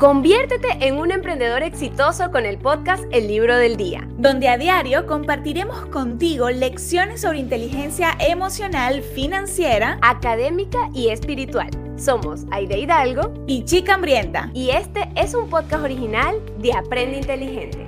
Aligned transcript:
Conviértete 0.00 0.78
en 0.80 0.96
un 0.96 1.10
emprendedor 1.10 1.62
exitoso 1.62 2.30
con 2.30 2.46
el 2.46 2.56
podcast 2.56 3.04
El 3.12 3.28
Libro 3.28 3.54
del 3.54 3.76
Día, 3.76 4.08
donde 4.16 4.48
a 4.48 4.56
diario 4.56 5.04
compartiremos 5.04 5.84
contigo 5.88 6.48
lecciones 6.48 7.20
sobre 7.20 7.40
inteligencia 7.40 8.16
emocional, 8.18 9.02
financiera, 9.02 9.98
académica 10.00 10.88
y 10.94 11.08
espiritual. 11.10 11.68
Somos 11.98 12.46
Aide 12.50 12.78
Hidalgo 12.78 13.34
y 13.46 13.66
Chica 13.66 13.92
Hambrienta. 13.92 14.50
Y 14.54 14.70
este 14.70 15.06
es 15.16 15.34
un 15.34 15.50
podcast 15.50 15.84
original 15.84 16.34
de 16.56 16.72
Aprende 16.72 17.18
Inteligente. 17.18 17.86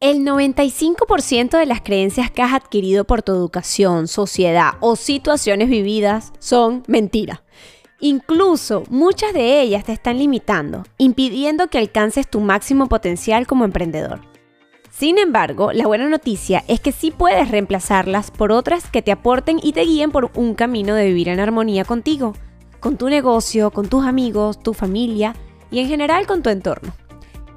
El 0.00 0.20
95% 0.20 1.58
de 1.58 1.66
las 1.66 1.82
creencias 1.82 2.30
que 2.30 2.40
has 2.40 2.54
adquirido 2.54 3.04
por 3.04 3.22
tu 3.22 3.32
educación, 3.32 4.08
sociedad 4.08 4.76
o 4.80 4.96
situaciones 4.96 5.68
vividas 5.68 6.32
son 6.38 6.84
mentira. 6.86 7.42
Incluso 8.04 8.82
muchas 8.90 9.32
de 9.32 9.60
ellas 9.60 9.84
te 9.84 9.92
están 9.92 10.18
limitando, 10.18 10.82
impidiendo 10.98 11.68
que 11.68 11.78
alcances 11.78 12.28
tu 12.28 12.40
máximo 12.40 12.88
potencial 12.88 13.46
como 13.46 13.64
emprendedor. 13.64 14.18
Sin 14.90 15.18
embargo, 15.18 15.70
la 15.72 15.86
buena 15.86 16.08
noticia 16.08 16.64
es 16.66 16.80
que 16.80 16.90
sí 16.90 17.12
puedes 17.12 17.52
reemplazarlas 17.52 18.32
por 18.32 18.50
otras 18.50 18.90
que 18.90 19.02
te 19.02 19.12
aporten 19.12 19.60
y 19.62 19.72
te 19.72 19.82
guíen 19.82 20.10
por 20.10 20.32
un 20.34 20.56
camino 20.56 20.96
de 20.96 21.06
vivir 21.06 21.28
en 21.28 21.38
armonía 21.38 21.84
contigo, 21.84 22.34
con 22.80 22.96
tu 22.96 23.08
negocio, 23.08 23.70
con 23.70 23.88
tus 23.88 24.04
amigos, 24.04 24.58
tu 24.58 24.74
familia 24.74 25.36
y 25.70 25.78
en 25.78 25.86
general 25.86 26.26
con 26.26 26.42
tu 26.42 26.50
entorno. 26.50 26.92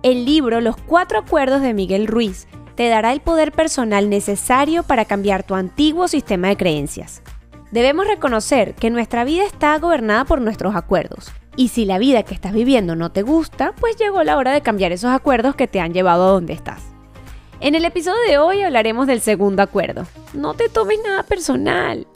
El 0.04 0.26
libro 0.26 0.62
Los 0.62 0.78
Cuatro 0.78 1.18
Acuerdos 1.18 1.64
de 1.64 1.74
Miguel 1.74 2.06
Ruiz 2.06 2.48
te 2.76 2.88
dará 2.88 3.14
el 3.14 3.22
poder 3.22 3.52
personal 3.52 4.12
necesario 4.12 4.84
para 4.84 5.06
cambiar 5.06 5.42
tu 5.42 5.56
antiguo 5.56 6.08
sistema 6.08 6.50
de 6.50 6.58
creencias. 6.58 7.24
Debemos 7.76 8.08
reconocer 8.08 8.74
que 8.74 8.90
nuestra 8.90 9.26
vida 9.26 9.44
está 9.44 9.78
gobernada 9.80 10.24
por 10.24 10.40
nuestros 10.40 10.78
acuerdos. 10.78 11.30
Y 11.58 11.68
si 11.68 11.84
la 11.84 11.98
vida 11.98 12.24
que 12.24 12.34
estás 12.34 12.54
viviendo 12.54 12.96
no 12.96 13.12
te 13.12 13.22
gusta, 13.22 13.74
pues 13.78 13.98
llegó 13.98 14.24
la 14.24 14.38
hora 14.38 14.54
de 14.54 14.62
cambiar 14.62 14.94
esos 14.94 15.12
acuerdos 15.12 15.58
que 15.58 15.68
te 15.68 15.82
han 15.82 15.94
llevado 15.94 16.24
a 16.24 16.32
donde 16.32 16.54
estás. 16.54 16.84
En 17.60 17.76
el 17.76 17.84
episodio 17.84 18.22
de 18.30 18.38
hoy 18.38 18.62
hablaremos 18.62 19.08
del 19.08 19.20
segundo 19.20 19.62
acuerdo. 19.62 20.08
No 20.34 20.54
te 20.54 20.70
tomes 20.70 21.00
nada 21.04 21.24
personal. 21.24 22.08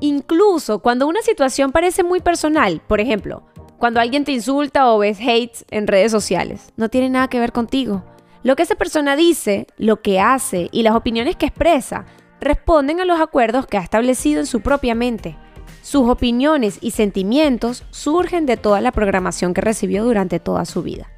Incluso 0.00 0.80
cuando 0.80 1.06
una 1.06 1.22
situación 1.22 1.72
parece 1.72 2.02
muy 2.02 2.20
personal, 2.20 2.82
por 2.86 3.00
ejemplo, 3.00 3.42
cuando 3.78 4.00
alguien 4.00 4.26
te 4.26 4.32
insulta 4.32 4.92
o 4.92 4.98
ves 4.98 5.18
hates 5.18 5.64
en 5.70 5.86
redes 5.86 6.12
sociales, 6.12 6.74
no 6.76 6.90
tiene 6.90 7.08
nada 7.08 7.28
que 7.28 7.40
ver 7.40 7.52
contigo. 7.52 8.04
Lo 8.42 8.54
que 8.54 8.64
esa 8.64 8.74
persona 8.74 9.16
dice, 9.16 9.66
lo 9.78 10.02
que 10.02 10.20
hace 10.20 10.68
y 10.72 10.82
las 10.82 10.94
opiniones 10.94 11.36
que 11.36 11.46
expresa 11.46 12.04
responden 12.40 13.00
a 13.00 13.04
los 13.04 13.20
acuerdos 13.20 13.66
que 13.66 13.78
ha 13.78 13.82
establecido 13.82 14.40
en 14.40 14.46
su 14.46 14.60
propia 14.60 14.94
mente. 14.94 15.36
Sus 15.82 16.08
opiniones 16.08 16.78
y 16.80 16.90
sentimientos 16.90 17.84
surgen 17.90 18.46
de 18.46 18.56
toda 18.56 18.80
la 18.80 18.92
programación 18.92 19.54
que 19.54 19.60
recibió 19.60 20.04
durante 20.04 20.40
toda 20.40 20.64
su 20.64 20.82
vida. 20.82 21.08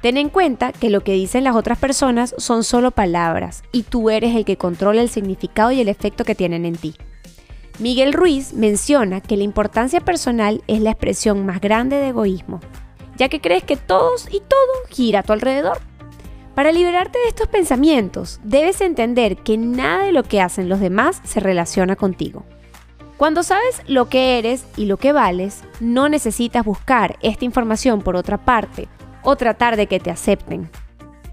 Ten 0.00 0.16
en 0.16 0.30
cuenta 0.30 0.72
que 0.72 0.90
lo 0.90 1.02
que 1.04 1.12
dicen 1.12 1.44
las 1.44 1.54
otras 1.54 1.78
personas 1.78 2.34
son 2.36 2.64
solo 2.64 2.90
palabras 2.90 3.62
y 3.70 3.84
tú 3.84 4.10
eres 4.10 4.34
el 4.34 4.44
que 4.44 4.56
controla 4.56 5.00
el 5.00 5.08
significado 5.08 5.70
y 5.70 5.80
el 5.80 5.88
efecto 5.88 6.24
que 6.24 6.34
tienen 6.34 6.64
en 6.64 6.74
ti. 6.74 6.96
Miguel 7.78 8.12
Ruiz 8.12 8.52
menciona 8.52 9.20
que 9.20 9.36
la 9.36 9.44
importancia 9.44 10.00
personal 10.00 10.62
es 10.66 10.80
la 10.80 10.90
expresión 10.90 11.46
más 11.46 11.60
grande 11.60 11.96
de 11.96 12.08
egoísmo, 12.08 12.60
ya 13.16 13.28
que 13.28 13.40
crees 13.40 13.62
que 13.62 13.76
todos 13.76 14.26
y 14.30 14.40
todo 14.40 14.88
gira 14.90 15.20
a 15.20 15.22
tu 15.22 15.32
alrededor. 15.32 15.78
Para 16.54 16.70
liberarte 16.70 17.18
de 17.18 17.28
estos 17.28 17.48
pensamientos, 17.48 18.38
debes 18.44 18.82
entender 18.82 19.38
que 19.38 19.56
nada 19.56 20.04
de 20.04 20.12
lo 20.12 20.22
que 20.22 20.42
hacen 20.42 20.68
los 20.68 20.80
demás 20.80 21.22
se 21.24 21.40
relaciona 21.40 21.96
contigo. 21.96 22.44
Cuando 23.16 23.42
sabes 23.42 23.80
lo 23.86 24.10
que 24.10 24.38
eres 24.38 24.66
y 24.76 24.84
lo 24.84 24.98
que 24.98 25.12
vales, 25.12 25.62
no 25.80 26.10
necesitas 26.10 26.64
buscar 26.64 27.16
esta 27.22 27.46
información 27.46 28.02
por 28.02 28.16
otra 28.16 28.36
parte 28.36 28.88
o 29.22 29.36
tratar 29.36 29.76
de 29.76 29.86
que 29.86 29.98
te 29.98 30.10
acepten. 30.10 30.68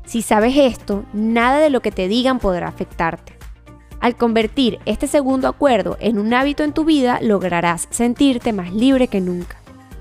Si 0.06 0.22
sabes 0.22 0.56
esto, 0.56 1.04
nada 1.12 1.60
de 1.60 1.70
lo 1.70 1.82
que 1.82 1.92
te 1.92 2.08
digan 2.08 2.40
podrá 2.40 2.70
afectarte. 2.70 3.34
Al 4.00 4.16
convertir 4.16 4.80
este 4.86 5.08
segundo 5.08 5.50
acuerdo 5.50 5.98
en 6.00 6.18
un 6.18 6.34
hábito 6.34 6.64
en 6.64 6.72
tu 6.72 6.86
vida, 6.86 7.20
lograrás 7.22 7.90
sentirte 7.90 8.54
más 8.54 8.72
libre 8.72 9.10
que 9.10 9.20
nunca 9.20 9.58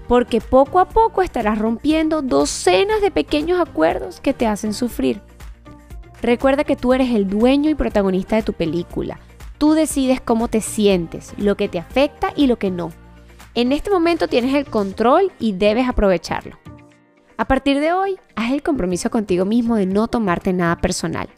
porque 0.09 0.41
poco 0.41 0.81
a 0.81 0.89
poco 0.89 1.23
estarás 1.23 1.59
rompiendo 1.59 2.23
docenas 2.23 3.01
de 3.03 3.11
pequeños 3.11 3.61
acuerdos 3.61 4.21
que 4.21 4.35
te 4.35 4.47
hacen 4.47 4.73
sufrir. 4.73 5.21
Recuerda 6.23 6.65
que 6.65 6.77
tú 6.77 6.95
eres 6.95 7.15
el 7.15 7.29
dueño 7.29 7.71
y 7.71 7.75
protagonista 7.75 8.35
de 8.35 8.43
tu 8.43 8.55
película. 8.55 9.21
Tú 9.59 9.75
decides 9.75 10.21
cómo 10.21 10.49
te 10.49 10.61
sientes, 10.61 11.35
lo 11.37 11.57
que 11.57 11.69
te 11.69 11.79
afecta 11.79 12.33
y 12.35 12.47
lo 12.47 12.59
que 12.59 12.71
no. 12.71 12.91
En 13.55 13.73
este 13.73 13.91
momento 13.91 14.29
tienes 14.29 14.55
el 14.55 14.65
control 14.65 15.31
y 15.39 15.53
debes 15.53 15.89
aprovecharlo. 15.89 16.59
A 17.37 17.45
partir 17.45 17.79
de 17.79 17.93
hoy, 17.93 18.17
haz 18.35 18.53
el 18.53 18.63
compromiso 18.63 19.11
contigo 19.11 19.45
mismo 19.45 19.77
de 19.77 19.87
no 19.87 20.09
tomarte 20.09 20.53
nada 20.53 20.77
personal 20.77 21.29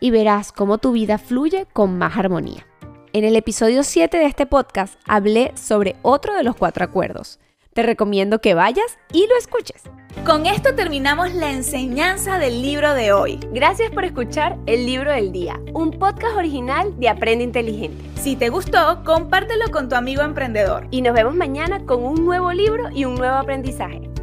y 0.00 0.10
verás 0.10 0.50
cómo 0.50 0.78
tu 0.78 0.92
vida 0.92 1.18
fluye 1.18 1.66
con 1.72 1.96
más 1.98 2.16
armonía. 2.16 2.66
En 3.12 3.24
el 3.24 3.36
episodio 3.36 3.84
7 3.84 4.16
de 4.16 4.26
este 4.26 4.46
podcast 4.46 4.98
hablé 5.06 5.52
sobre 5.56 5.94
otro 6.02 6.34
de 6.34 6.42
los 6.42 6.56
cuatro 6.56 6.84
acuerdos, 6.84 7.38
te 7.74 7.82
recomiendo 7.82 8.40
que 8.40 8.54
vayas 8.54 8.98
y 9.12 9.26
lo 9.26 9.36
escuches. 9.36 9.82
Con 10.24 10.46
esto 10.46 10.74
terminamos 10.74 11.34
la 11.34 11.50
enseñanza 11.50 12.38
del 12.38 12.62
libro 12.62 12.94
de 12.94 13.12
hoy. 13.12 13.38
Gracias 13.52 13.90
por 13.90 14.04
escuchar 14.04 14.56
El 14.64 14.86
Libro 14.86 15.12
del 15.12 15.32
Día, 15.32 15.60
un 15.74 15.90
podcast 15.90 16.36
original 16.36 16.98
de 16.98 17.10
Aprende 17.10 17.44
Inteligente. 17.44 18.02
Si 18.18 18.36
te 18.36 18.48
gustó, 18.48 19.02
compártelo 19.04 19.70
con 19.70 19.90
tu 19.90 19.96
amigo 19.96 20.22
emprendedor. 20.22 20.86
Y 20.90 21.02
nos 21.02 21.12
vemos 21.12 21.34
mañana 21.34 21.84
con 21.84 22.02
un 22.02 22.24
nuevo 22.24 22.52
libro 22.52 22.88
y 22.94 23.04
un 23.04 23.16
nuevo 23.16 23.34
aprendizaje. 23.34 24.13